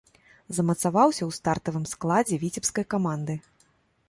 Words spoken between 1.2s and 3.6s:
ў стартавым складзе віцебскай каманды.